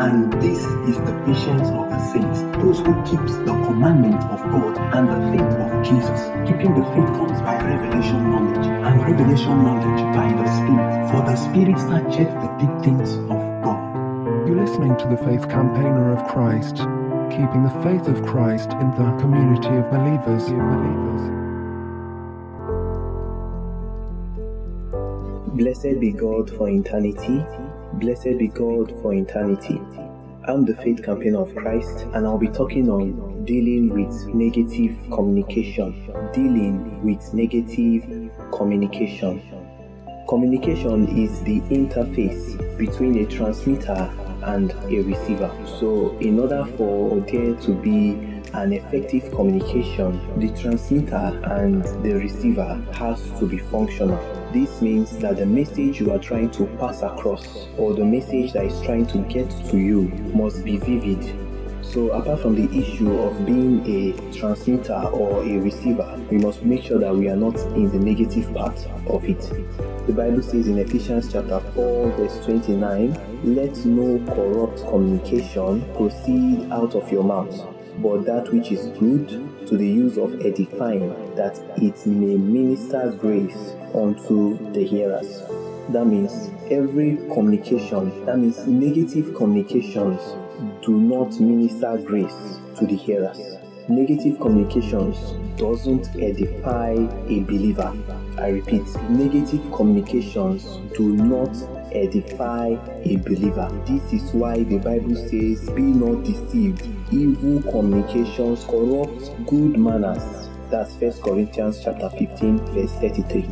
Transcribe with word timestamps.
And 0.00 0.32
this 0.40 0.64
is 0.88 0.96
the 0.96 1.12
patience 1.26 1.68
of 1.68 1.90
the 1.90 2.00
saints, 2.10 2.40
those 2.56 2.78
who 2.80 2.94
keeps 3.04 3.36
the 3.44 3.52
commandments 3.68 4.24
of 4.32 4.40
God 4.48 4.78
and 4.96 5.06
the 5.12 5.20
faith 5.28 5.54
of 5.60 5.84
Jesus. 5.84 6.20
Keeping 6.48 6.72
the 6.72 6.86
faith 6.96 7.12
comes 7.20 7.38
by 7.42 7.60
revelation 7.62 8.30
knowledge, 8.30 8.66
and 8.66 9.02
revelation 9.02 9.62
knowledge 9.62 10.00
by 10.16 10.32
the 10.40 10.48
Spirit. 10.56 11.10
For 11.10 11.20
the 11.28 11.36
Spirit 11.36 11.78
searches 11.78 12.32
the 12.32 12.48
deep 12.58 12.82
things 12.82 13.14
of 13.16 13.40
God. 13.62 14.48
You're 14.48 14.64
listening 14.64 14.96
to 14.96 15.06
the 15.06 15.18
Faith 15.18 15.46
Campaigner 15.50 16.16
of 16.16 16.26
Christ, 16.32 16.76
keeping 17.28 17.62
the 17.62 17.76
faith 17.84 18.08
of 18.08 18.24
Christ 18.24 18.72
in 18.72 18.90
the 18.96 19.12
community 19.20 19.68
of 19.68 19.90
believers. 19.90 20.48
believers. 20.48 21.22
Blessed 25.52 26.00
be 26.00 26.12
God 26.12 26.48
for 26.48 26.70
eternity. 26.70 27.44
Blessed 28.00 28.38
be 28.38 28.48
God 28.48 28.90
for 29.02 29.12
eternity. 29.12 29.78
I'm 30.48 30.64
the 30.64 30.74
faith 30.76 31.02
campaigner 31.02 31.42
of 31.42 31.54
Christ, 31.54 32.06
and 32.14 32.26
I'll 32.26 32.38
be 32.38 32.48
talking 32.48 32.88
on 32.88 33.44
dealing 33.44 33.90
with 33.90 34.34
negative 34.34 34.96
communication. 35.12 36.10
Dealing 36.32 37.04
with 37.04 37.34
negative 37.34 38.32
communication. 38.54 39.42
Communication 40.30 41.08
is 41.22 41.42
the 41.42 41.60
interface 41.68 42.56
between 42.78 43.18
a 43.18 43.26
transmitter 43.26 44.10
and 44.44 44.72
a 44.72 45.02
receiver. 45.02 45.52
So, 45.78 46.16
in 46.20 46.38
order 46.40 46.64
for 46.78 47.20
there 47.20 47.54
to 47.54 47.74
be 47.82 48.12
an 48.54 48.72
effective 48.72 49.30
communication, 49.32 50.40
the 50.40 50.48
transmitter 50.58 51.38
and 51.44 51.84
the 52.02 52.14
receiver 52.14 52.82
has 52.94 53.22
to 53.38 53.46
be 53.46 53.58
functional. 53.58 54.39
This 54.52 54.82
means 54.82 55.16
that 55.18 55.36
the 55.36 55.46
message 55.46 56.00
you 56.00 56.10
are 56.10 56.18
trying 56.18 56.50
to 56.52 56.66
pass 56.78 57.02
across 57.02 57.68
or 57.78 57.94
the 57.94 58.04
message 58.04 58.52
that 58.54 58.64
is 58.64 58.80
trying 58.82 59.06
to 59.06 59.18
get 59.18 59.48
to 59.70 59.78
you 59.78 60.08
must 60.34 60.64
be 60.64 60.76
vivid. 60.76 61.36
So, 61.84 62.10
apart 62.10 62.40
from 62.40 62.56
the 62.56 62.76
issue 62.76 63.16
of 63.16 63.46
being 63.46 63.86
a 63.86 64.32
transmitter 64.32 64.94
or 64.94 65.44
a 65.44 65.58
receiver, 65.58 66.20
we 66.30 66.38
must 66.38 66.64
make 66.64 66.82
sure 66.82 66.98
that 66.98 67.14
we 67.14 67.28
are 67.28 67.36
not 67.36 67.56
in 67.76 67.90
the 67.90 67.98
negative 67.98 68.52
part 68.52 68.76
of 69.06 69.24
it. 69.24 69.40
The 70.06 70.12
Bible 70.12 70.42
says 70.42 70.66
in 70.66 70.78
Ephesians 70.78 71.32
chapter 71.32 71.60
4, 71.60 72.10
verse 72.16 72.44
29, 72.44 73.54
let 73.54 73.76
no 73.84 74.18
corrupt 74.34 74.80
communication 74.88 75.82
proceed 75.94 76.70
out 76.72 76.96
of 76.96 77.10
your 77.10 77.22
mouth, 77.22 77.56
but 77.98 78.24
that 78.24 78.52
which 78.52 78.72
is 78.72 78.86
good 78.98 79.28
to 79.66 79.76
the 79.76 79.86
use 79.86 80.18
of 80.18 80.40
edifying, 80.44 81.10
that 81.36 81.58
it 81.76 82.06
may 82.06 82.36
minister 82.36 83.14
grace 83.18 83.74
unto 83.94 84.72
the 84.72 84.84
hearers. 84.84 85.42
That 85.90 86.06
means 86.06 86.50
every 86.70 87.16
communication, 87.34 88.24
that 88.26 88.38
means 88.38 88.66
negative 88.66 89.34
communications 89.34 90.20
do 90.82 91.00
not 91.00 91.38
minister 91.40 91.98
grace 91.98 92.58
to 92.78 92.86
the 92.86 92.96
hearers. 92.96 93.38
Negative 93.88 94.38
communications 94.38 95.16
doesn't 95.58 96.08
edify 96.20 96.92
a 96.92 97.40
believer. 97.40 97.92
I 98.38 98.48
repeat, 98.48 98.86
negative 99.10 99.60
communications 99.72 100.64
do 100.96 101.16
not 101.16 101.50
edify 101.92 102.76
a 103.04 103.16
believer. 103.16 103.68
This 103.86 104.12
is 104.12 104.32
why 104.32 104.62
the 104.62 104.78
Bible 104.78 105.16
says, 105.16 105.68
Be 105.70 105.82
not 105.82 106.24
deceived. 106.24 106.86
Evil 107.12 107.60
communications 107.72 108.64
corrupt 108.64 109.44
good 109.46 109.76
manners. 109.76 110.48
That's 110.70 110.94
1 110.94 111.20
Corinthians 111.22 111.80
chapter 111.82 112.08
15, 112.08 112.58
verse 112.66 112.92
33. 113.00 113.48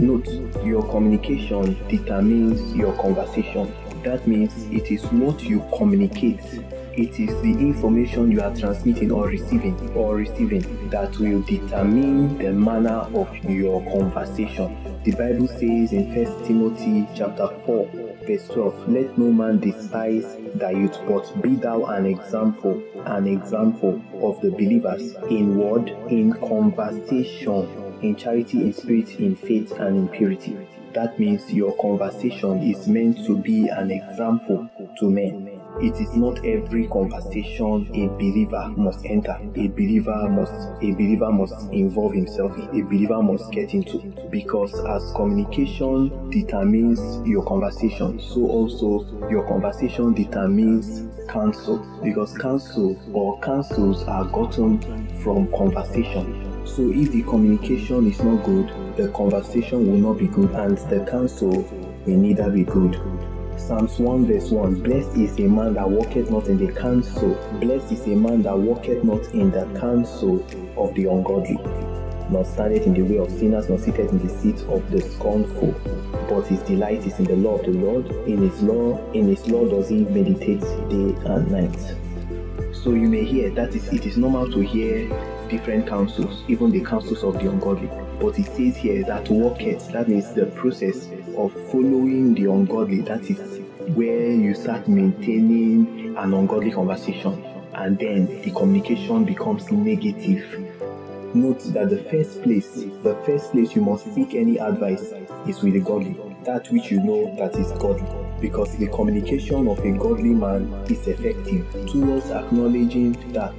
Note, 0.00 0.28
your 0.62 0.82
communication 0.82 1.78
determines 1.88 2.74
your 2.74 2.92
conversation. 2.98 3.72
That 4.04 4.26
means 4.26 4.52
it 4.70 4.90
is 4.90 5.02
what 5.12 5.42
you 5.42 5.64
communicate. 5.78 6.44
It 6.92 7.18
is 7.18 7.30
the 7.40 7.52
information 7.58 8.30
you 8.30 8.42
are 8.42 8.54
transmitting 8.54 9.12
or 9.12 9.28
receiving 9.28 9.78
or 9.92 10.16
receiving 10.16 10.90
that 10.90 11.16
will 11.18 11.40
determine 11.42 12.36
the 12.36 12.52
manner 12.52 13.08
of 13.14 13.34
your 13.44 13.82
conversation. 13.90 14.76
The 15.04 15.12
Bible 15.12 15.48
says 15.48 15.92
in 15.94 16.14
1 16.14 16.44
Timothy 16.44 17.08
chapter 17.14 17.48
4, 17.64 17.88
verse 18.26 18.46
12, 18.48 18.88
Let 18.88 19.18
no 19.18 19.32
man 19.32 19.60
despise 19.60 20.36
thy 20.54 20.72
youth, 20.72 20.98
but 21.06 21.42
be 21.42 21.56
thou 21.56 21.84
an 21.84 22.06
example, 22.06 22.82
an 23.06 23.26
example 23.26 24.02
of 24.22 24.40
the 24.40 24.50
believers 24.50 25.14
in 25.30 25.56
word, 25.56 25.90
in 26.08 26.32
conversation, 26.32 27.68
in 28.02 28.16
charity, 28.16 28.62
in 28.62 28.72
spirit, 28.72 29.20
in 29.20 29.36
faith, 29.36 29.72
and 29.72 29.96
in 29.96 30.08
purity. 30.08 30.56
That 30.92 31.18
means 31.20 31.52
your 31.52 31.76
conversation 31.76 32.62
is 32.62 32.88
meant 32.88 33.24
to 33.26 33.36
be 33.36 33.68
an 33.68 33.90
example 33.90 34.68
to 34.98 35.10
men. 35.10 35.59
It 35.82 35.98
is 35.98 36.14
not 36.14 36.44
every 36.44 36.86
conversation 36.88 37.88
a 37.94 38.08
believer 38.08 38.68
must 38.76 39.04
enter. 39.06 39.38
A 39.56 39.68
believer 39.68 40.28
must 40.28 40.52
a 40.82 40.92
believer 40.92 41.32
must 41.32 41.72
involve 41.72 42.12
himself. 42.12 42.56
A 42.58 42.82
believer 42.82 43.22
must 43.22 43.50
get 43.50 43.72
into. 43.72 43.98
Because 44.30 44.74
as 44.74 45.10
communication 45.12 46.30
determines 46.30 47.00
your 47.26 47.44
conversation, 47.46 48.20
so 48.20 48.46
also 48.46 49.06
your 49.30 49.48
conversation 49.48 50.12
determines 50.12 51.08
counsel. 51.28 51.78
Because 52.02 52.36
counsel 52.36 53.00
or 53.14 53.40
counsels 53.40 54.02
are 54.04 54.26
gotten 54.26 54.80
from 55.22 55.50
conversation. 55.52 56.66
So 56.66 56.90
if 56.90 57.10
the 57.10 57.22
communication 57.22 58.06
is 58.06 58.22
not 58.22 58.44
good, 58.44 58.68
the 58.96 59.08
conversation 59.08 59.90
will 59.90 60.12
not 60.12 60.18
be 60.18 60.26
good 60.26 60.50
and 60.50 60.76
the 60.76 61.06
counsel 61.10 61.62
will 62.06 62.16
neither 62.16 62.50
be 62.50 62.64
good. 62.64 62.96
Psalms 63.66 63.98
1 63.98 64.26
verse 64.26 64.50
1 64.50 64.80
Blessed 64.80 65.16
is 65.18 65.38
a 65.38 65.42
man 65.42 65.74
that 65.74 65.88
walketh 65.88 66.30
not 66.30 66.48
in 66.48 66.56
the 66.56 66.72
counsel, 66.72 67.34
blessed 67.60 67.92
is 67.92 68.06
a 68.06 68.16
man 68.16 68.42
that 68.42 68.58
walketh 68.58 69.04
not 69.04 69.22
in 69.34 69.50
the 69.50 69.64
counsel 69.78 70.44
of 70.78 70.94
the 70.94 71.04
ungodly, 71.04 71.58
nor 72.30 72.44
standeth 72.44 72.86
in 72.86 72.94
the 72.94 73.02
way 73.02 73.18
of 73.18 73.30
sinners, 73.30 73.68
nor 73.68 73.78
sitteth 73.78 74.10
in 74.12 74.26
the 74.26 74.28
seat 74.28 74.58
of 74.68 74.90
the 74.90 75.00
scornful. 75.02 75.72
But 76.28 76.46
his 76.46 76.60
delight 76.60 77.06
is 77.06 77.18
in 77.18 77.26
the 77.26 77.36
law 77.36 77.58
of 77.58 77.66
the 77.66 77.72
Lord, 77.78 78.06
in 78.26 78.38
his 78.38 78.62
law, 78.62 78.98
in 79.12 79.28
his 79.28 79.46
law 79.46 79.68
does 79.68 79.90
he 79.90 80.04
meditate 80.06 80.60
day 80.60 81.14
and 81.26 81.50
night. 81.50 82.74
So 82.74 82.94
you 82.94 83.08
may 83.08 83.24
hear 83.24 83.50
that 83.50 83.74
is 83.74 83.86
it 83.92 84.06
is 84.06 84.16
normal 84.16 84.50
to 84.52 84.60
hear 84.60 85.06
different 85.50 85.86
counsels, 85.86 86.44
even 86.48 86.70
the 86.70 86.80
counsels 86.80 87.22
of 87.24 87.34
the 87.34 87.50
ungodly. 87.50 87.88
But 88.20 88.38
it 88.38 88.46
says 88.46 88.76
here 88.76 89.04
that 89.04 89.28
walketh, 89.28 89.90
that 89.92 90.08
means 90.08 90.32
the 90.32 90.46
process 90.46 91.08
of 91.36 91.52
following 91.70 92.34
the 92.34 92.50
ungodly. 92.50 93.00
That 93.00 93.28
is 93.30 93.60
where 93.94 94.30
you 94.30 94.54
start 94.54 94.88
maintaining 94.88 96.16
an 96.16 96.32
ungodly 96.34 96.70
conversation 96.70 97.44
and 97.74 97.98
then 97.98 98.26
the 98.42 98.50
communication 98.52 99.24
becomes 99.24 99.70
negative. 99.70 100.44
Note 101.34 101.60
that 101.72 101.90
the 101.90 102.02
first 102.10 102.42
place, 102.42 102.72
the 103.02 103.20
first 103.26 103.52
place 103.52 103.74
you 103.74 103.82
must 103.82 104.12
seek 104.14 104.34
any 104.34 104.58
advice 104.58 105.12
is 105.46 105.62
with 105.62 105.74
the 105.74 105.80
godly, 105.80 106.16
that 106.44 106.68
which 106.70 106.90
you 106.90 107.00
know 107.02 107.34
that 107.36 107.54
is 107.56 107.70
godly 107.72 108.08
because 108.40 108.76
the 108.78 108.88
communication 108.88 109.68
of 109.68 109.78
a 109.80 109.92
godly 109.92 110.30
man 110.30 110.72
is 110.88 111.06
effective 111.06 111.70
towards 111.86 112.30
acknowledging 112.30 113.12
that 113.32 113.54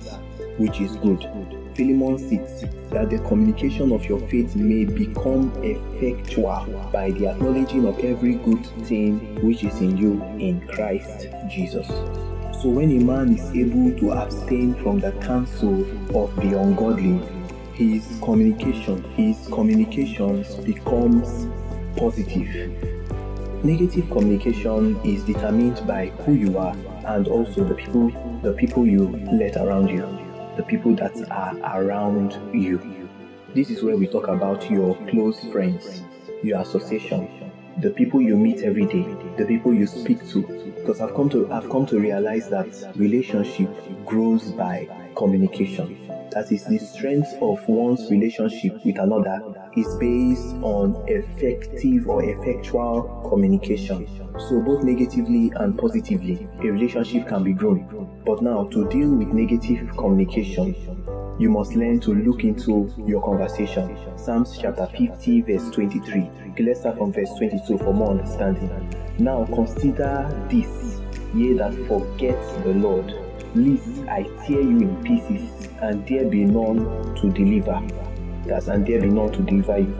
which 0.58 0.82
is 0.82 0.96
good. 0.98 1.61
Philemon 1.76 2.18
6 2.18 2.66
that 2.90 3.10
the 3.10 3.20
communication 3.28 3.92
of 3.92 4.06
your 4.06 4.20
faith 4.28 4.56
may 4.56 4.86
become 4.86 5.52
effectual 5.64 6.90
by 6.92 7.12
the 7.12 7.28
acknowledging 7.28 7.86
of 7.86 7.98
every 8.00 8.36
good 8.36 8.66
thing 8.86 9.20
which 9.44 9.64
is 9.64 9.80
in 9.80 9.98
you 9.98 10.22
in 10.40 10.66
Christ 10.68 11.28
Jesus. 11.50 11.88
So 12.62 12.70
when 12.70 12.92
a 12.92 13.04
man 13.04 13.38
is 13.38 13.50
able 13.56 13.98
to 14.00 14.12
abstain 14.12 14.76
from 14.84 15.00
the 15.00 15.12
counsel 15.14 15.82
of 16.16 16.36
the 16.36 16.60
ungodly, 16.60 17.20
his 17.74 18.06
communication, 18.22 19.04
his 19.16 19.48
communications 19.48 20.56
becomes 20.58 21.48
positive. 21.98 22.72
Negative 23.64 24.10
communication 24.12 25.00
is 25.04 25.24
determined 25.24 25.86
by 25.88 26.08
who 26.26 26.34
you 26.34 26.58
are 26.58 26.76
and 27.06 27.28
also 27.28 27.64
the 27.64 27.76
people 27.76 28.12
the 28.44 28.54
people 28.54 28.88
you 28.88 29.08
let 29.32 29.56
around 29.56 29.88
you, 29.90 30.04
the 30.58 30.64
people 30.64 30.96
that 30.96 31.30
are 31.32 31.84
around 31.84 32.34
you. 32.54 33.10
This 33.54 33.70
is 33.70 33.84
where 33.84 33.98
we 33.98 34.08
talk 34.08 34.28
about 34.28 34.70
your 34.70 34.96
close 35.08 35.40
friends, 35.46 36.04
your 36.44 36.60
association, 36.60 37.52
the 37.80 37.90
people 37.90 38.22
you 38.22 38.36
meet 38.36 38.62
every 38.64 38.86
day, 38.86 39.06
the 39.38 39.46
people 39.46 39.74
you 39.74 39.88
speak 39.88 40.28
to. 40.30 40.42
Because 40.76 41.00
I've 41.00 41.16
come 41.16 41.30
to 41.30 41.52
I've 41.52 41.70
come 41.70 41.86
to 41.88 42.00
realize 42.00 42.50
that 42.50 42.94
relationship 42.96 43.70
grows 44.06 44.52
by 44.52 44.88
communication. 45.16 46.11
That 46.32 46.50
is 46.50 46.64
the 46.64 46.78
strength 46.78 47.34
of 47.42 47.68
one's 47.68 48.10
relationship 48.10 48.86
with 48.86 48.98
another 49.00 49.42
is 49.76 49.94
based 49.96 50.56
on 50.64 51.04
effective 51.08 52.08
or 52.08 52.24
effectual 52.24 53.28
communication. 53.30 54.08
So 54.40 54.62
both 54.62 54.84
negatively 54.84 55.52
and 55.58 55.78
positively, 55.78 56.48
a 56.62 56.72
relationship 56.72 57.28
can 57.28 57.44
be 57.44 57.52
grown. 57.52 58.22
But 58.26 58.42
now 58.42 58.64
to 58.70 58.88
deal 58.90 59.10
with 59.10 59.28
negative 59.28 59.90
communication, 59.98 60.74
you 61.38 61.50
must 61.50 61.76
learn 61.76 62.00
to 62.02 62.14
look 62.14 62.46
into 62.46 62.94
your 63.06 63.22
conversation. 63.22 63.98
Psalms 64.18 64.58
chapter 64.58 64.88
50, 64.88 65.42
verse 65.42 65.70
23. 65.72 66.30
Okay, 66.52 66.64
let's 66.64 66.80
start 66.80 66.98
from 66.98 67.12
verse 67.12 67.32
22 67.38 67.78
for 67.80 67.94
more 67.94 68.12
understanding. 68.12 68.70
Now 69.20 69.46
consider 69.46 70.30
this 70.50 71.02
ye 71.34 71.54
that 71.54 71.74
forget 71.88 72.40
the 72.64 72.74
Lord, 72.74 73.14
lest 73.56 74.08
I 74.08 74.24
tear 74.46 74.62
you 74.62 74.82
in 74.82 75.04
pieces, 75.04 75.68
and 75.82 76.06
there 76.08 76.26
be 76.26 76.46
none 76.46 77.16
to 77.16 77.32
deliver. 77.32 77.82
That's 78.46 78.68
and 78.68 78.86
there 78.86 79.02
be 79.02 79.10
none 79.10 79.32
to 79.32 79.42
deliver 79.42 79.80
you. 79.80 79.96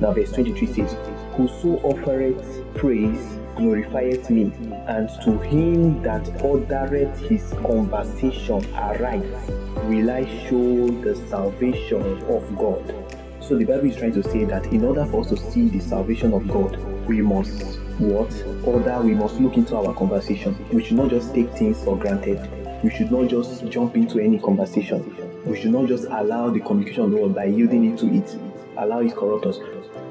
Now, 0.00 0.12
verse 0.12 0.32
23 0.32 0.66
says, 0.66 0.96
Whoso 1.36 1.80
offereth 1.82 2.74
praise 2.74 3.38
glorifieth 3.56 4.30
me, 4.30 4.52
and 4.88 5.08
to 5.22 5.38
him 5.38 6.02
that 6.02 6.24
ordereth 6.42 7.16
his 7.28 7.50
conversation 7.62 8.64
aright 8.74 9.22
will 9.88 10.10
I 10.10 10.24
show 10.46 10.88
the 10.88 11.14
salvation 11.28 12.02
of 12.24 12.56
God. 12.56 12.94
So 13.40 13.56
the 13.58 13.64
Bible 13.64 13.86
is 13.86 13.96
trying 13.96 14.14
to 14.14 14.22
say 14.22 14.44
that 14.44 14.66
in 14.66 14.84
order 14.84 15.04
for 15.06 15.20
us 15.20 15.28
to 15.28 15.36
see 15.36 15.68
the 15.68 15.80
salvation 15.80 16.32
of 16.32 16.48
God, 16.48 16.76
we 17.06 17.20
must 17.20 17.78
what? 17.98 18.32
Order, 18.66 19.00
we 19.02 19.14
must 19.14 19.38
look 19.40 19.56
into 19.56 19.76
our 19.76 19.94
conversation. 19.94 20.56
We 20.72 20.82
should 20.82 20.96
not 20.96 21.10
just 21.10 21.34
take 21.34 21.50
things 21.52 21.82
for 21.84 21.96
granted. 21.96 22.40
We 22.84 22.90
should 22.90 23.10
not 23.10 23.28
just 23.28 23.66
jump 23.70 23.96
into 23.96 24.20
any 24.20 24.38
conversation. 24.38 25.16
We 25.46 25.58
should 25.58 25.70
not 25.70 25.88
just 25.88 26.04
allow 26.04 26.50
the 26.50 26.60
communication 26.60 27.04
of 27.04 27.12
the 27.12 27.16
world 27.16 27.34
by 27.34 27.46
yielding 27.46 27.90
it 27.90 27.98
to 28.00 28.14
it, 28.14 28.38
allow 28.76 29.00
it 29.00 29.16
corrupt 29.16 29.46
us. 29.46 29.58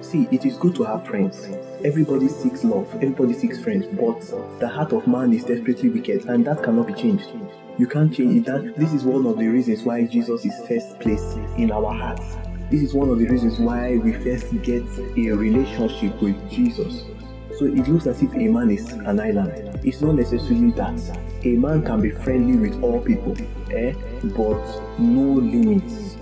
See, 0.01 0.27
it 0.31 0.43
is 0.43 0.57
good 0.57 0.73
to 0.77 0.83
have 0.83 1.05
friends. 1.05 1.49
Everybody 1.83 2.27
seeks 2.27 2.63
love, 2.63 2.91
everybody 2.95 3.33
seeks 3.33 3.59
friends, 3.59 3.85
but 3.85 4.59
the 4.59 4.67
heart 4.67 4.91
of 4.91 5.05
man 5.05 5.33
is 5.33 5.43
desperately 5.43 5.89
wicked, 5.89 6.25
and 6.25 6.43
that 6.47 6.63
cannot 6.63 6.87
be 6.87 6.93
changed. 6.93 7.29
You 7.77 7.85
can't 7.85 8.11
change 8.11 8.37
it. 8.37 8.45
That 8.45 8.75
this 8.75 8.91
is 8.91 9.03
one 9.03 9.27
of 9.27 9.37
the 9.37 9.47
reasons 9.49 9.83
why 9.83 10.05
Jesus 10.05 10.43
is 10.43 10.67
first 10.67 10.99
place 10.99 11.35
in 11.59 11.69
our 11.71 11.93
hearts. 11.93 12.25
This 12.71 12.81
is 12.81 12.95
one 12.95 13.09
of 13.09 13.19
the 13.19 13.27
reasons 13.27 13.59
why 13.59 13.97
we 13.97 14.13
first 14.13 14.49
get 14.63 14.83
a 15.15 15.29
relationship 15.29 16.19
with 16.23 16.49
Jesus. 16.49 17.03
So 17.63 17.69
it 17.69 17.87
looks 17.87 18.07
as 18.07 18.21
if 18.21 18.33
a 18.33 18.49
man 18.49 18.69
is 18.71 18.91
an 18.91 19.21
island. 19.21 19.79
It's 19.85 20.01
not 20.01 20.15
necessarily 20.15 20.71
that. 20.71 20.99
A 21.45 21.55
man 21.55 21.81
can 21.81 22.01
be 22.01 22.09
friendly 22.09 22.57
with 22.57 22.83
all 22.83 22.99
people, 22.99 23.37
eh? 23.71 23.93
but 24.35 24.99
no 24.99 25.39
limits. 25.39 26.17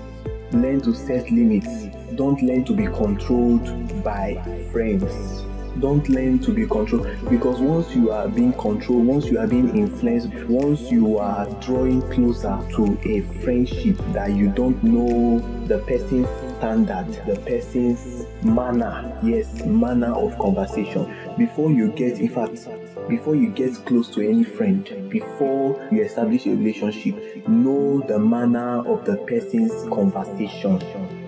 Learn 0.51 0.81
to 0.81 0.93
set 0.93 1.31
limits. 1.31 1.87
Don't 2.13 2.39
learn 2.43 2.63
to 2.65 2.75
be 2.75 2.85
controlled 2.85 4.03
by 4.03 4.35
friends. 4.71 5.41
Don't 5.79 6.07
learn 6.09 6.37
to 6.39 6.51
be 6.51 6.67
controlled 6.67 7.07
because 7.27 7.59
once 7.59 7.95
you 7.95 8.11
are 8.11 8.27
being 8.27 8.53
controlled, 8.53 9.07
once 9.07 9.25
you 9.25 9.39
are 9.39 9.47
being 9.47 9.75
influenced, 9.75 10.31
once 10.47 10.91
you 10.91 11.17
are 11.17 11.47
drawing 11.59 12.03
closer 12.11 12.59
to 12.75 12.99
a 13.03 13.21
friendship 13.41 13.97
that 14.13 14.31
you 14.33 14.49
don't 14.49 14.83
know 14.83 15.39
the 15.65 15.79
person's 15.79 16.27
standard, 16.57 17.07
the 17.25 17.35
person's 17.39 18.27
manner, 18.43 19.17
yes, 19.23 19.63
manner 19.65 20.13
of 20.13 20.37
conversation, 20.37 21.11
before 21.37 21.71
you 21.71 21.91
get, 21.91 22.19
in 22.19 22.29
fact, 22.29 22.67
before 23.07 23.35
you 23.35 23.49
get 23.49 23.73
close 23.85 24.09
to 24.15 24.21
any 24.21 24.43
friend, 24.43 25.09
before 25.09 25.87
you 25.91 26.03
establish 26.03 26.45
a 26.45 26.51
relationship, 26.51 27.15
know 27.47 28.01
the 28.07 28.19
manner 28.19 28.87
of 28.87 29.05
the 29.05 29.17
person's 29.17 29.87
conversation. 29.89 31.20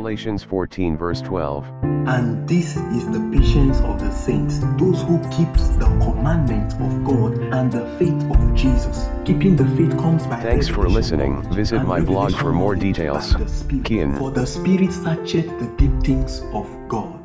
Revelations 0.00 0.42
14 0.42 0.96
verse 0.96 1.20
12. 1.20 1.66
And 2.08 2.48
this 2.48 2.74
is 2.74 3.04
the 3.10 3.20
patience 3.30 3.80
of 3.80 4.00
the 4.00 4.10
saints, 4.10 4.58
those 4.78 5.02
who 5.02 5.18
keep 5.28 5.52
the 5.78 5.84
commandments 6.00 6.74
of 6.76 7.04
God 7.04 7.36
and 7.52 7.70
the 7.70 7.84
faith 7.98 8.22
of 8.30 8.54
Jesus. 8.54 9.10
Keeping 9.26 9.56
the 9.56 9.66
faith 9.76 9.90
comes 9.98 10.26
by 10.26 10.40
Thanks 10.40 10.68
for 10.68 10.88
listening. 10.88 11.42
Visit 11.52 11.84
my 11.84 12.00
blog 12.00 12.34
for 12.34 12.50
more 12.50 12.74
details. 12.74 13.36
Spirit. 13.46 14.16
For 14.16 14.30
the 14.30 14.46
Spirit 14.46 14.90
searcheth 14.90 15.58
the 15.60 15.66
deep 15.76 16.02
things 16.02 16.40
of 16.54 16.66
God. 16.88 17.19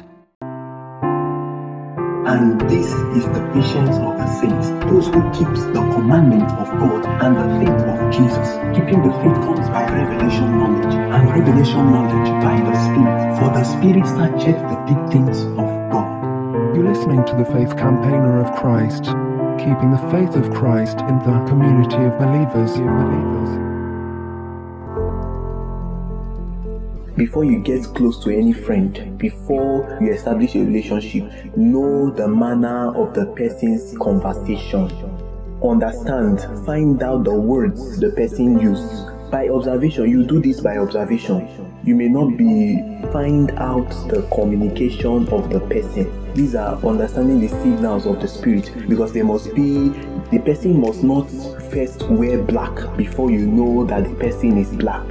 And 2.25 2.59
this 2.61 2.87
is 3.15 3.23
the 3.25 3.49
patience 3.53 3.97
of 3.97 4.17
the 4.17 4.25
saints, 4.41 4.69
those 4.89 5.05
who 5.13 5.21
keep 5.31 5.47
the 5.73 5.83
commandment 5.93 6.49
of 6.57 6.67
God 6.79 7.05
and 7.05 7.37
the 7.37 7.47
faith 7.61 7.81
of 7.85 8.11
Jesus. 8.11 8.49
Keeping 8.75 9.03
the 9.03 9.13
faith 9.21 9.37
comes 9.45 9.69
by 9.69 9.85
revelation 9.85 10.57
knowledge, 10.57 10.95
and 10.95 11.29
revelation 11.29 11.91
knowledge 11.91 12.29
by 12.41 12.57
the 12.65 12.75
Spirit. 12.85 13.37
For 13.37 13.49
the 13.53 13.63
Spirit 13.63 14.07
searches 14.07 14.57
the 14.57 14.83
deep 14.87 15.11
things 15.13 15.43
of 15.43 15.69
God. 15.93 16.75
You're 16.75 16.89
listening 16.89 17.23
to 17.25 17.35
the 17.35 17.45
Faith 17.45 17.77
Campaigner 17.77 18.41
of 18.43 18.55
Christ, 18.57 19.03
keeping 19.61 19.91
the 19.91 20.01
faith 20.09 20.35
of 20.35 20.51
Christ 20.51 20.99
in 21.01 21.19
the 21.19 21.45
community 21.47 22.03
of 22.03 22.17
believers. 22.17 22.71
Of 22.73 22.85
believers. 22.85 23.74
Before 27.17 27.45
you 27.45 27.59
get 27.59 27.81
close 27.95 28.21
to 28.25 28.29
any 28.29 28.51
friend, 28.51 29.17
before 29.17 29.97
you 30.01 30.11
establish 30.11 30.53
a 30.55 30.59
relationship, 30.59 31.31
know 31.55 32.11
the 32.11 32.27
manner 32.27 32.93
of 32.93 33.13
the 33.13 33.27
person's 33.37 33.97
conversation. 33.99 34.91
Understand, 35.63 36.41
find 36.65 37.01
out 37.01 37.23
the 37.23 37.33
words 37.33 38.01
the 38.01 38.09
person 38.09 38.59
used. 38.59 39.31
By 39.31 39.47
observation, 39.47 40.09
you 40.09 40.25
do 40.25 40.41
this 40.41 40.59
by 40.59 40.77
observation. 40.77 41.47
You 41.85 41.95
may 41.95 42.09
not 42.09 42.35
be 42.35 42.81
find 43.13 43.49
out 43.51 43.89
the 44.09 44.27
communication 44.33 45.29
of 45.29 45.49
the 45.49 45.61
person. 45.61 46.33
These 46.33 46.53
are 46.53 46.75
understanding 46.85 47.39
the 47.39 47.47
signals 47.47 48.05
of 48.07 48.19
the 48.19 48.27
spirit 48.27 48.73
because 48.89 49.13
there 49.13 49.23
must 49.23 49.55
be 49.55 49.87
the 50.31 50.41
person 50.43 50.81
must 50.81 51.01
not 51.01 51.31
first 51.71 52.09
wear 52.09 52.43
black 52.43 52.97
before 52.97 53.31
you 53.31 53.47
know 53.47 53.85
that 53.85 54.03
the 54.03 54.13
person 54.15 54.57
is 54.57 54.69
black 54.75 55.09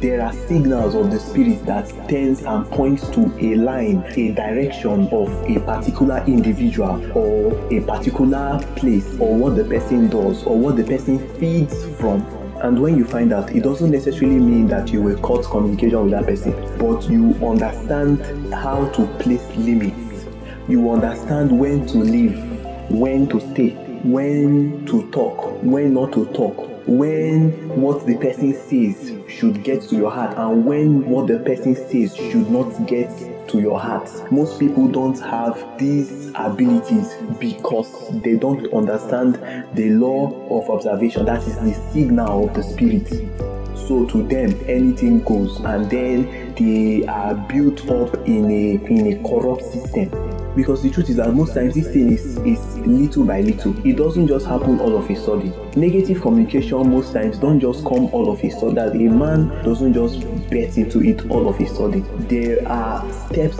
there 0.00 0.20
are 0.22 0.32
signals 0.32 0.94
of 0.94 1.10
the 1.10 1.18
spirit 1.20 1.64
that 1.66 1.86
tends 2.08 2.42
and 2.42 2.68
points 2.70 3.08
to 3.10 3.20
a 3.38 3.54
line, 3.54 4.02
a 4.16 4.32
direction 4.32 5.08
of 5.12 5.30
a 5.48 5.60
particular 5.60 6.24
individual 6.26 7.00
or 7.16 7.52
a 7.72 7.80
particular 7.80 8.60
place 8.76 9.06
or 9.20 9.36
what 9.36 9.56
the 9.56 9.64
person 9.64 10.08
does 10.08 10.42
or 10.44 10.58
what 10.58 10.76
the 10.76 10.84
person 10.84 11.18
feeds 11.38 11.86
from. 11.96 12.22
And 12.62 12.80
when 12.80 12.96
you 12.96 13.04
find 13.04 13.32
out, 13.32 13.54
it 13.54 13.62
doesn't 13.62 13.90
necessarily 13.90 14.38
mean 14.38 14.66
that 14.68 14.90
you 14.90 15.00
will 15.00 15.18
cut 15.20 15.44
communication 15.44 16.02
with 16.02 16.12
that 16.12 16.24
person, 16.24 16.52
but 16.78 17.08
you 17.08 17.34
understand 17.46 18.52
how 18.52 18.88
to 18.90 19.06
place 19.18 19.46
limits. 19.56 20.26
You 20.68 20.90
understand 20.90 21.56
when 21.56 21.86
to 21.86 21.98
leave, 21.98 22.36
when 22.90 23.28
to 23.28 23.40
stay, 23.52 23.70
when 24.02 24.86
to 24.86 25.10
talk, 25.12 25.62
when 25.62 25.94
not 25.94 26.12
to 26.14 26.26
talk, 26.26 26.73
when 26.86 27.50
what 27.80 28.06
the 28.06 28.16
person 28.16 28.54
says 28.54 29.12
should 29.28 29.62
get 29.62 29.82
to 29.82 29.96
your 29.96 30.10
heart 30.10 30.36
and 30.36 30.64
when 30.64 31.04
what 31.06 31.26
the 31.26 31.38
person 31.40 31.74
says 31.74 32.14
should 32.14 32.50
not 32.50 32.86
get 32.86 33.08
to 33.48 33.60
your 33.60 33.78
heart. 33.80 34.10
Most 34.30 34.58
people 34.60 34.88
don't 34.88 35.18
have 35.20 35.78
these 35.78 36.30
abilities 36.34 37.14
because 37.38 38.20
they 38.22 38.36
don't 38.36 38.72
understand 38.72 39.34
the 39.74 39.90
law 39.90 40.30
of 40.50 40.68
observation, 40.70 41.24
that 41.26 41.42
is 41.42 41.56
the 41.58 41.74
signal 41.92 42.48
of 42.48 42.54
the 42.54 42.62
spirit. 42.62 43.08
So 43.86 44.06
to 44.06 44.22
them 44.22 44.58
anything 44.66 45.22
goes 45.24 45.60
and 45.60 45.90
then 45.90 46.54
they 46.54 47.06
are 47.06 47.34
built 47.34 47.88
up 47.90 48.14
in 48.26 48.50
a 48.50 48.74
in 48.86 49.12
a 49.12 49.28
corrupt 49.28 49.62
system 49.62 50.23
because 50.56 50.82
the 50.82 50.90
truth 50.90 51.10
is 51.10 51.16
that 51.16 51.32
most 51.34 51.54
times 51.54 51.74
this 51.74 51.88
thing 51.88 52.12
is 52.12 52.36
is 52.38 52.78
little 52.78 53.24
by 53.24 53.40
little. 53.40 53.74
It 53.86 53.96
doesn't 53.96 54.28
just 54.28 54.46
happen 54.46 54.80
all 54.80 54.96
of 54.96 55.10
a 55.10 55.16
sudden. 55.16 55.52
Negative 55.78 56.20
communication 56.20 56.90
most 56.90 57.12
times 57.12 57.38
don't 57.38 57.60
just 57.60 57.84
come 57.84 58.06
all 58.12 58.30
of 58.30 58.42
a 58.42 58.50
sudden. 58.50 58.74
That 58.74 58.94
a 58.94 59.08
man 59.08 59.48
doesn't 59.64 59.94
just 59.94 60.20
bet 60.50 60.76
into 60.78 61.02
it 61.02 61.28
all 61.30 61.48
of 61.48 61.60
a 61.60 61.66
sudden. 61.66 62.04
There 62.28 62.66
are 62.68 63.10
steps 63.12 63.58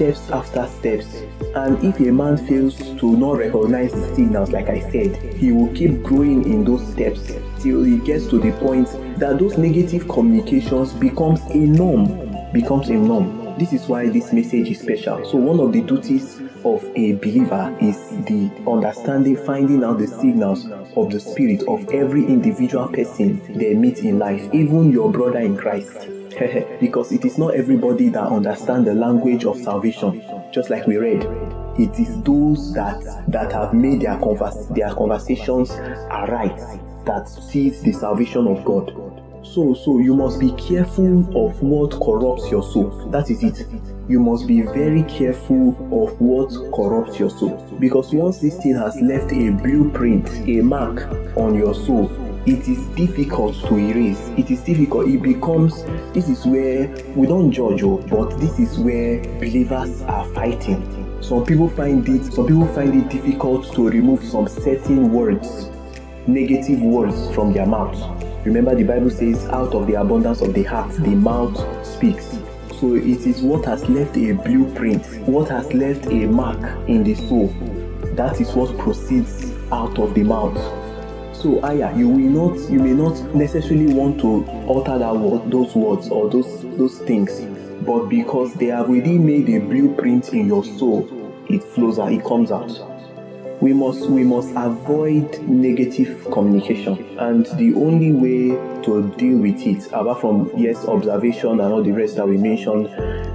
steps 0.00 0.30
after 0.30 0.66
steps. 0.66 1.22
And 1.54 1.82
if 1.84 1.98
a 2.00 2.10
man 2.10 2.36
fails 2.36 2.76
to 3.00 3.16
not 3.16 3.36
recognize 3.36 3.92
the 3.92 4.14
signals 4.14 4.50
like 4.50 4.68
i 4.68 4.78
said 4.78 5.16
he 5.34 5.50
will 5.50 5.72
keep 5.74 6.02
growing 6.02 6.44
in 6.44 6.64
those 6.64 6.86
steps 6.92 7.32
till 7.60 7.82
he 7.82 7.98
gets 7.98 8.26
to 8.28 8.38
the 8.38 8.52
point 8.52 8.86
that 9.18 9.38
those 9.38 9.58
negative 9.58 10.06
communications 10.08 10.92
becomes 10.92 11.40
a 11.50 11.56
norm 11.56 12.06
becomes 12.52 12.88
a 12.88 12.94
norm 12.94 13.39
this 13.60 13.74
is 13.74 13.86
why 13.86 14.08
this 14.08 14.32
message 14.32 14.70
is 14.70 14.80
special. 14.80 15.22
So, 15.30 15.36
one 15.36 15.60
of 15.60 15.72
the 15.72 15.82
duties 15.82 16.40
of 16.64 16.82
a 16.96 17.12
believer 17.12 17.76
is 17.78 17.98
the 18.24 18.50
understanding, 18.66 19.36
finding 19.36 19.84
out 19.84 19.98
the 19.98 20.06
signals 20.06 20.66
of 20.96 21.10
the 21.10 21.20
spirit 21.20 21.62
of 21.68 21.86
every 21.90 22.24
individual 22.24 22.88
person 22.88 23.40
they 23.58 23.74
meet 23.74 23.98
in 23.98 24.18
life, 24.18 24.42
even 24.54 24.90
your 24.90 25.12
brother 25.12 25.40
in 25.40 25.58
Christ. 25.58 26.08
because 26.80 27.12
it 27.12 27.24
is 27.26 27.36
not 27.36 27.54
everybody 27.54 28.08
that 28.08 28.24
understand 28.24 28.86
the 28.86 28.94
language 28.94 29.44
of 29.44 29.58
salvation, 29.58 30.22
just 30.52 30.70
like 30.70 30.86
we 30.86 30.96
read. 30.96 31.22
It 31.78 31.98
is 31.98 32.22
those 32.22 32.72
that 32.72 33.02
that 33.28 33.52
have 33.52 33.74
made 33.74 34.00
their 34.00 34.16
convers- 34.16 34.68
their 34.68 34.94
conversations 34.94 35.70
aright 35.70 36.58
that 37.04 37.28
sees 37.28 37.82
the 37.82 37.92
salvation 37.92 38.46
of 38.46 38.64
God. 38.64 39.19
So, 39.42 39.74
so 39.74 39.98
you 39.98 40.14
must 40.14 40.38
be 40.38 40.52
careful 40.52 41.20
of 41.36 41.60
what 41.62 41.92
corrupts 41.92 42.50
your 42.50 42.62
soul. 42.62 42.90
That 43.10 43.30
is 43.30 43.42
it. 43.42 43.66
You 44.08 44.20
must 44.20 44.46
be 44.46 44.62
very 44.62 45.02
careful 45.04 45.70
of 45.90 46.20
what 46.20 46.50
corrupts 46.74 47.18
your 47.18 47.30
soul. 47.30 47.56
Because 47.80 48.12
once 48.12 48.38
this 48.38 48.56
thing 48.58 48.74
has 48.76 48.96
left 49.00 49.32
a 49.32 49.50
blueprint, 49.50 50.28
a 50.48 50.62
mark 50.62 51.06
on 51.36 51.54
your 51.54 51.74
soul, 51.74 52.10
it 52.46 52.68
is 52.68 52.84
difficult 52.96 53.54
to 53.66 53.76
erase. 53.76 54.28
It 54.36 54.50
is 54.50 54.60
difficult. 54.60 55.08
It 55.08 55.22
becomes, 55.22 55.84
this 56.12 56.28
is 56.28 56.46
where 56.46 56.88
we 57.14 57.26
don't 57.26 57.50
judge, 57.50 57.82
oh, 57.82 57.98
but 58.08 58.38
this 58.40 58.58
is 58.58 58.78
where 58.78 59.22
believers 59.38 60.02
are 60.02 60.24
fighting 60.34 61.00
Some 61.22 61.44
people 61.44 61.68
find 61.68 62.08
it 62.08 62.32
some 62.32 62.46
people 62.46 62.66
find 62.68 62.94
it 62.94 63.10
difficult 63.10 63.72
to 63.74 63.88
remove 63.88 64.24
some 64.24 64.48
certain 64.48 65.12
words, 65.12 65.68
negative 66.26 66.80
words 66.80 67.32
from 67.34 67.52
their 67.52 67.66
mouth. 67.66 68.29
Remember 68.44 68.74
the 68.74 68.84
Bible 68.84 69.10
says 69.10 69.44
out 69.48 69.74
of 69.74 69.86
the 69.86 69.94
abundance 69.94 70.40
of 70.40 70.54
the 70.54 70.62
heart 70.62 70.92
the 70.92 71.14
mouth 71.14 71.56
speaks. 71.86 72.38
So 72.80 72.94
it 72.94 73.26
is 73.26 73.42
what 73.42 73.66
has 73.66 73.86
left 73.90 74.16
a 74.16 74.32
blueprint, 74.32 75.04
what 75.28 75.50
has 75.50 75.72
left 75.74 76.06
a 76.06 76.26
mark 76.26 76.58
in 76.88 77.04
the 77.04 77.14
soul. 77.14 77.48
That 78.14 78.40
is 78.40 78.52
what 78.54 78.76
proceeds 78.78 79.52
out 79.70 79.98
of 79.98 80.14
the 80.14 80.22
mouth. 80.22 80.56
So 81.36 81.60
Aya, 81.62 81.94
you 81.96 82.08
will 82.08 82.52
not 82.56 82.70
you 82.70 82.78
may 82.78 82.92
not 82.92 83.34
necessarily 83.34 83.92
want 83.92 84.20
to 84.20 84.46
alter 84.66 84.98
that 84.98 85.14
word, 85.14 85.50
those 85.50 85.74
words 85.74 86.08
or 86.08 86.30
those 86.30 86.62
those 86.78 86.98
things, 87.00 87.40
but 87.84 88.06
because 88.08 88.54
they 88.54 88.66
have 88.66 88.88
already 88.88 89.18
made 89.18 89.50
a 89.50 89.58
blueprint 89.58 90.32
in 90.32 90.46
your 90.46 90.64
soul, 90.64 91.08
it 91.50 91.62
flows 91.62 91.98
out, 91.98 92.12
it 92.12 92.24
comes 92.24 92.50
out. 92.50 92.89
We 93.60 93.74
must 93.74 94.08
we 94.08 94.24
must 94.24 94.52
avoid 94.56 95.38
negative 95.42 96.26
communication, 96.32 97.18
and 97.18 97.44
the 97.58 97.74
only 97.74 98.10
way 98.12 98.56
to 98.84 99.14
deal 99.18 99.36
with 99.36 99.60
it, 99.66 99.86
apart 99.88 100.22
from 100.22 100.50
yes 100.56 100.86
observation 100.86 101.60
and 101.60 101.60
all 101.60 101.82
the 101.82 101.92
rest 101.92 102.16
that 102.16 102.26
we 102.26 102.38
mentioned, 102.38 102.86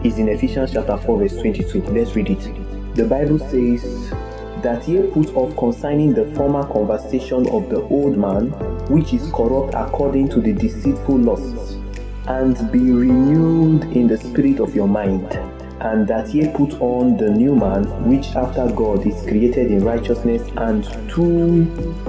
is 0.04 0.18
in 0.18 0.28
Ephesians 0.28 0.72
chapter 0.74 0.98
four 0.98 1.20
verse 1.20 1.34
twenty-two. 1.34 1.84
Let's 1.84 2.16
read 2.16 2.32
it. 2.32 2.96
The 2.96 3.06
Bible 3.06 3.38
says 3.38 4.10
that 4.64 4.88
ye 4.88 5.04
put 5.12 5.36
off 5.36 5.56
concerning 5.58 6.16
the 6.16 6.26
former 6.34 6.66
conversation 6.74 7.48
of 7.50 7.70
the 7.70 7.82
old 7.84 8.18
man, 8.18 8.50
which 8.90 9.14
is 9.14 9.30
corrupt 9.32 9.76
according 9.76 10.30
to 10.30 10.42
the 10.42 10.54
deceitful 10.54 11.20
lusts, 11.20 11.74
and 12.28 12.56
be 12.72 12.80
renewed 12.80 13.84
in 13.96 14.08
the 14.08 14.18
spirit 14.18 14.60
of 14.60 14.74
your 14.74 14.88
mind, 14.88 15.28
and 15.86 16.08
that 16.08 16.34
ye 16.34 16.48
put 16.48 16.74
on 16.82 17.16
the 17.18 17.30
new 17.30 17.56
man, 17.56 17.84
which 18.10 18.36
after 18.36 18.68
God 18.72 19.06
is 19.06 19.22
created 19.22 19.70
in 19.70 19.84
righteousness 19.84 20.42
and 20.58 20.84
true 21.10 21.66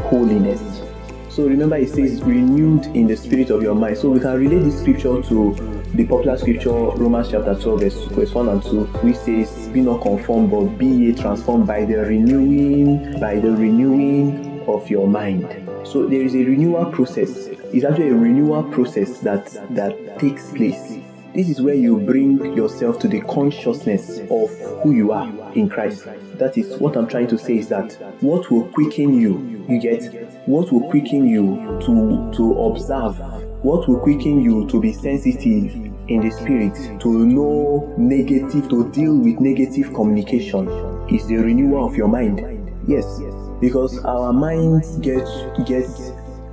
holiness. 0.08 0.82
So 1.28 1.46
remember, 1.46 1.76
it 1.76 1.90
says 1.90 2.22
renewed 2.22 2.86
in 2.96 3.06
the 3.06 3.14
spirit 3.14 3.50
of 3.50 3.62
your 3.62 3.74
mind. 3.74 3.98
So 3.98 4.08
we 4.08 4.20
can 4.20 4.38
relate 4.38 4.60
this 4.60 4.80
scripture 4.80 5.20
to 5.20 5.82
the 5.92 6.06
popular 6.06 6.38
scripture 6.38 6.70
Romans 6.70 7.30
chapter 7.30 7.54
12, 7.54 7.80
verse, 7.80 8.04
verse 8.04 8.32
1 8.32 8.48
and 8.48 8.62
2, 8.62 8.84
which 9.04 9.16
says, 9.16 9.68
Be 9.68 9.82
not 9.82 10.00
conformed, 10.00 10.50
but 10.50 10.64
be 10.78 10.86
ye 10.86 11.12
transformed 11.12 11.66
by 11.66 11.84
the 11.84 11.98
renewing, 11.98 13.20
by 13.20 13.38
the 13.38 13.50
renewing 13.50 14.62
of 14.66 14.88
your 14.88 15.06
mind. 15.06 15.44
So 15.84 16.06
there 16.06 16.22
is 16.22 16.34
a 16.34 16.38
renewal 16.38 16.86
process. 16.86 17.48
It's 17.74 17.84
actually 17.84 18.08
a 18.08 18.14
renewal 18.14 18.64
process 18.64 19.18
that 19.18 19.46
that 19.74 20.18
takes 20.18 20.50
place. 20.52 20.98
This 21.36 21.50
is 21.50 21.60
where 21.60 21.74
you 21.74 21.98
bring 21.98 22.56
yourself 22.56 22.98
to 23.00 23.08
the 23.08 23.20
consciousness 23.20 24.20
of 24.30 24.48
who 24.80 24.92
you 24.92 25.12
are 25.12 25.28
in 25.52 25.68
Christ. 25.68 26.06
That 26.38 26.56
is 26.56 26.78
what 26.78 26.96
I'm 26.96 27.06
trying 27.06 27.26
to 27.26 27.36
say 27.36 27.58
is 27.58 27.68
that 27.68 27.92
what 28.22 28.50
will 28.50 28.64
quicken 28.68 29.20
you, 29.20 29.66
you 29.68 29.78
get 29.78 30.30
what 30.48 30.72
will 30.72 30.88
quicken 30.88 31.26
you 31.26 31.78
to 31.84 32.32
to 32.38 32.62
observe, 32.62 33.18
what 33.62 33.86
will 33.86 34.00
quicken 34.00 34.40
you 34.40 34.66
to 34.68 34.80
be 34.80 34.94
sensitive 34.94 35.74
in 36.08 36.22
the 36.22 36.30
spirit, 36.30 36.74
to 37.00 37.26
know 37.26 37.94
negative, 37.98 38.70
to 38.70 38.90
deal 38.92 39.14
with 39.14 39.38
negative 39.38 39.92
communication 39.92 40.66
is 41.10 41.26
the 41.26 41.36
renewal 41.36 41.86
of 41.86 41.94
your 41.94 42.08
mind. 42.08 42.40
Yes, 42.88 43.20
because 43.60 44.02
our 44.06 44.32
minds 44.32 44.96
get 45.00 45.28
get 45.66 45.90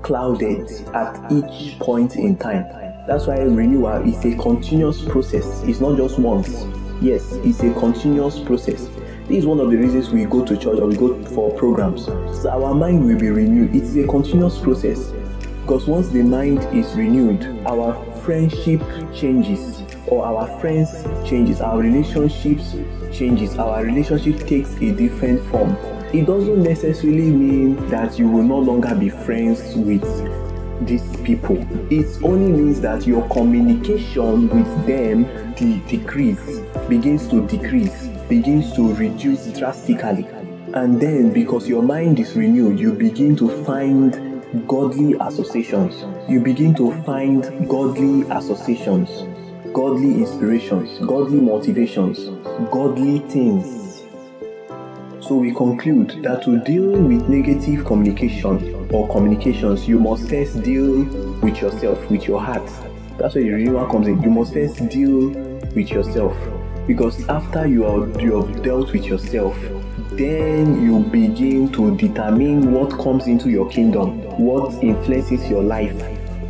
clouded 0.02 0.70
at 0.94 1.32
each 1.32 1.80
point 1.80 2.18
in 2.18 2.36
time. 2.36 2.83
That's 3.06 3.28
why 3.28 3.40
renewal 3.40 4.02
is 4.08 4.24
a 4.24 4.38
continuous 4.38 5.02
process. 5.04 5.62
It's 5.64 5.82
not 5.82 5.98
just 5.98 6.18
once. 6.18 6.66
Yes, 7.02 7.34
it's 7.44 7.60
a 7.60 7.74
continuous 7.74 8.40
process. 8.40 8.88
This 9.28 9.40
is 9.40 9.46
one 9.46 9.60
of 9.60 9.70
the 9.72 9.78
reasons 9.78 10.10
we 10.10 10.24
go 10.24 10.46
to 10.46 10.56
church 10.56 10.80
or 10.80 10.88
we 10.88 10.96
go 10.96 11.22
for 11.26 11.52
programs. 11.58 12.06
So 12.06 12.50
our 12.50 12.74
mind 12.74 13.06
will 13.06 13.20
be 13.20 13.30
renewed. 13.30 13.76
It 13.76 13.84
is 13.84 13.98
a 13.98 14.08
continuous 14.08 14.58
process. 14.58 15.12
Because 15.62 15.86
once 15.86 16.10
the 16.10 16.24
mind 16.24 16.60
is 16.74 16.94
renewed, 16.96 17.44
our 17.66 17.94
friendship 18.22 18.82
changes 19.14 19.84
or 20.08 20.26
our 20.26 20.48
friends 20.62 21.04
changes, 21.28 21.60
our 21.60 21.80
relationships 21.80 22.74
changes, 23.12 23.58
our 23.58 23.84
relationship 23.84 24.48
takes 24.48 24.74
a 24.78 24.92
different 24.94 25.46
form. 25.50 25.76
It 26.14 26.26
doesn't 26.26 26.64
necessarily 26.64 27.32
mean 27.32 27.90
that 27.90 28.18
you 28.18 28.30
will 28.30 28.44
no 28.44 28.60
longer 28.60 28.96
be 28.96 29.10
friends 29.10 29.76
with 29.76 30.04
these 30.82 31.16
people. 31.18 31.58
It 31.92 32.08
only 32.24 32.52
means 32.52 32.82
that 32.82 33.08
your 33.08 33.28
communication 33.30 34.50
with 34.50 34.88
them 34.88 35.24
de- 35.56 35.80
decrease, 35.88 36.60
begins 36.90 37.28
to 37.30 37.46
decrease, 37.48 38.08
begins 38.28 38.74
to 38.76 38.94
reduce 38.96 39.48
drastically. 39.58 40.28
And 40.74 41.00
then 41.00 41.32
because 41.32 41.68
your 41.68 41.84
mind 41.84 42.20
is 42.20 42.36
renewed, 42.36 42.80
you 42.80 42.94
begin 42.94 43.36
to 43.38 43.64
find 43.64 44.42
godly 44.68 45.16
associations. 45.20 46.04
You 46.30 46.40
begin 46.40 46.74
to 46.76 46.92
find 47.04 47.44
godly 47.70 48.22
associations, 48.30 49.10
godly 49.74 50.16
inspirations, 50.16 51.00
godly 51.06 51.40
motivations, 51.40 52.26
godly 52.72 53.20
things. 53.30 54.04
So 55.22 55.36
we 55.36 55.54
conclude 55.54 56.22
that 56.24 56.44
to 56.44 56.60
deal 56.60 56.92
with 57.02 57.30
negative 57.30 57.86
communication 57.86 58.73
or 58.94 59.10
communications, 59.10 59.88
you 59.88 60.00
must 60.00 60.30
first 60.30 60.62
deal 60.62 61.04
with 61.42 61.60
yourself, 61.60 62.00
with 62.12 62.28
your 62.28 62.40
heart. 62.40 62.66
That's 63.18 63.36
where 63.36 63.44
the 63.44 63.50
renewal 63.50 63.88
comes 63.88 64.08
in. 64.08 64.22
You 64.22 64.30
must 64.30 64.54
first 64.54 64.88
deal 64.90 65.30
with 65.76 65.90
yourself. 65.90 66.38
Because 66.86 67.28
after 67.28 67.66
you, 67.66 67.86
you 68.20 68.42
have 68.42 68.62
dealt 68.62 68.92
with 68.94 69.06
yourself, 69.06 69.58
then 70.12 70.84
you 70.84 71.00
begin 71.00 71.72
to 71.72 71.98
determine 71.98 72.72
what 72.72 72.92
comes 72.92 73.26
into 73.26 73.50
your 73.50 73.68
kingdom, 73.70 74.22
what 74.40 74.72
influences 74.84 75.50
your 75.50 75.64
life, 75.64 76.00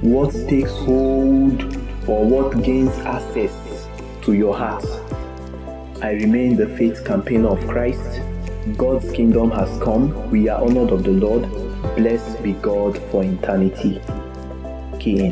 what 0.01 0.31
takes 0.49 0.71
hold, 0.71 1.63
or 2.07 2.25
what 2.25 2.61
gains 2.61 2.91
access 3.05 3.87
to 4.23 4.33
your 4.33 4.57
heart. 4.57 4.83
I 6.01 6.11
remain 6.11 6.57
the 6.57 6.67
faith 6.77 7.05
campaigner 7.05 7.49
of 7.49 7.65
Christ. 7.67 8.19
God's 8.75 9.09
kingdom 9.13 9.51
has 9.51 9.81
come. 9.81 10.29
We 10.29 10.49
are 10.49 10.61
honored 10.61 10.91
of 10.91 11.03
the 11.03 11.11
Lord. 11.11 11.62
Blessed 11.95 12.41
be 12.41 12.53
God 12.53 12.97
for 13.11 13.23
eternity. 13.23 14.01
Key 14.99 15.29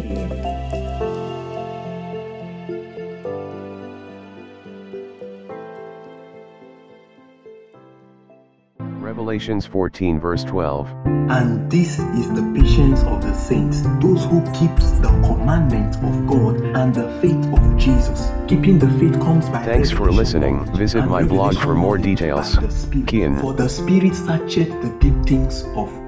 Revelations 9.21 9.65
14 9.65 10.19
verse 10.19 10.43
12. 10.43 10.87
And 11.31 11.71
this 11.71 11.99
is 11.99 12.27
the 12.33 12.41
patience 12.55 13.03
of 13.03 13.21
the 13.21 13.33
saints, 13.33 13.81
those 14.01 14.25
who 14.25 14.41
keep 14.51 14.75
the 15.01 15.09
commandments 15.25 15.97
of 15.97 16.27
God 16.27 16.61
and 16.75 16.93
the 16.93 17.07
faith 17.21 17.45
of 17.53 17.77
Jesus. 17.77 18.29
Keeping 18.47 18.79
the 18.79 18.89
faith 18.99 19.19
comes 19.21 19.47
by 19.49 19.63
Thanks 19.63 19.89
for 19.89 20.11
listening. 20.11 20.65
Visit 20.75 21.05
my 21.07 21.23
blog 21.23 21.55
for 21.55 21.73
more 21.73 21.97
details. 21.97 22.57
by. 22.57 23.05
Kian. 23.05 23.39
For 23.39 23.53
the 23.53 23.69
Spirit 23.69 24.15
searcheth 24.15 24.69
the 24.81 24.89
deep 24.99 25.25
things 25.25 25.63
of 25.75 26.00